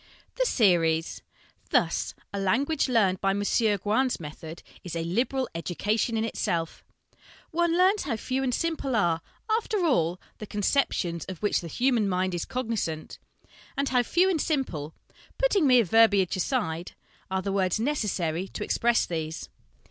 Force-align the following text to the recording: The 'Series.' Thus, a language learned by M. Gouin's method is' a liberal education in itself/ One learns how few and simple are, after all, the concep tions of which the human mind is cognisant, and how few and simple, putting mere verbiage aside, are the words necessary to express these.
The 0.33 0.47
'Series.' 0.47 1.21
Thus, 1.69 2.15
a 2.33 2.39
language 2.39 2.89
learned 2.89 3.21
by 3.21 3.29
M. 3.29 3.43
Gouin's 3.83 4.19
method 4.19 4.63
is' 4.83 4.95
a 4.95 5.03
liberal 5.03 5.47
education 5.53 6.17
in 6.17 6.25
itself/ 6.25 6.83
One 7.51 7.77
learns 7.77 8.01
how 8.01 8.17
few 8.17 8.41
and 8.41 8.51
simple 8.51 8.95
are, 8.95 9.21
after 9.47 9.85
all, 9.85 10.19
the 10.39 10.47
concep 10.47 10.91
tions 10.93 11.23
of 11.25 11.43
which 11.43 11.61
the 11.61 11.67
human 11.67 12.09
mind 12.09 12.33
is 12.33 12.45
cognisant, 12.45 13.19
and 13.77 13.89
how 13.89 14.01
few 14.01 14.27
and 14.27 14.41
simple, 14.41 14.95
putting 15.37 15.67
mere 15.67 15.83
verbiage 15.83 16.35
aside, 16.35 16.93
are 17.29 17.43
the 17.43 17.51
words 17.53 17.79
necessary 17.79 18.47
to 18.47 18.63
express 18.63 19.05
these. 19.05 19.49